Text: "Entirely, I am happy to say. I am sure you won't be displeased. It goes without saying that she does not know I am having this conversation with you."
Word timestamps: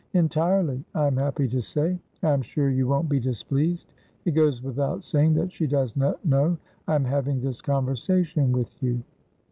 "Entirely, 0.15 0.83
I 0.95 1.05
am 1.05 1.15
happy 1.15 1.47
to 1.49 1.61
say. 1.61 1.99
I 2.23 2.31
am 2.31 2.41
sure 2.41 2.71
you 2.71 2.87
won't 2.87 3.07
be 3.07 3.19
displeased. 3.19 3.93
It 4.25 4.31
goes 4.31 4.63
without 4.63 5.03
saying 5.03 5.35
that 5.35 5.51
she 5.51 5.67
does 5.67 5.95
not 5.95 6.25
know 6.25 6.57
I 6.87 6.95
am 6.95 7.05
having 7.05 7.39
this 7.39 7.61
conversation 7.61 8.51
with 8.51 8.81
you." 8.81 9.03